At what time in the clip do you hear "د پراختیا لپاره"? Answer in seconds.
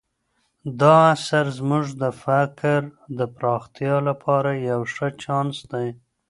3.17-4.49